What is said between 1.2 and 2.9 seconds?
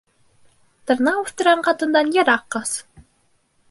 үҫтергән ҡатындан йыраҡ ҡас.